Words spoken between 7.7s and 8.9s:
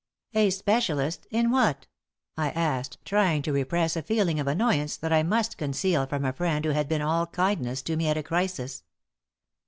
to me at a crisis.